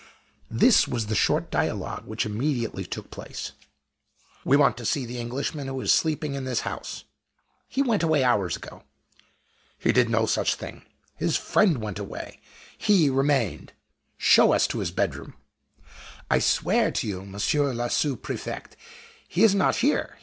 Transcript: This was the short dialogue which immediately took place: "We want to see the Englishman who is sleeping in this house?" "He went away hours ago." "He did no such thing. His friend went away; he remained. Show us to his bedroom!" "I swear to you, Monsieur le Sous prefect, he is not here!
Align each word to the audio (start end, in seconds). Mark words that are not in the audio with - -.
This 0.49 0.87
was 0.87 1.05
the 1.05 1.13
short 1.13 1.51
dialogue 1.51 2.07
which 2.07 2.25
immediately 2.25 2.85
took 2.87 3.11
place: 3.11 3.51
"We 4.43 4.57
want 4.57 4.75
to 4.77 4.83
see 4.85 5.05
the 5.05 5.19
Englishman 5.19 5.67
who 5.67 5.79
is 5.79 5.91
sleeping 5.91 6.33
in 6.33 6.43
this 6.43 6.61
house?" 6.61 7.03
"He 7.67 7.83
went 7.83 8.01
away 8.01 8.23
hours 8.23 8.55
ago." 8.57 8.81
"He 9.77 9.91
did 9.91 10.09
no 10.09 10.25
such 10.25 10.55
thing. 10.55 10.81
His 11.17 11.37
friend 11.37 11.83
went 11.83 11.99
away; 11.99 12.39
he 12.75 13.11
remained. 13.11 13.73
Show 14.17 14.53
us 14.53 14.65
to 14.69 14.79
his 14.79 14.89
bedroom!" 14.89 15.35
"I 16.31 16.39
swear 16.39 16.89
to 16.89 17.07
you, 17.07 17.23
Monsieur 17.23 17.71
le 17.71 17.87
Sous 17.91 18.15
prefect, 18.19 18.75
he 19.27 19.43
is 19.43 19.53
not 19.53 19.75
here! 19.75 20.17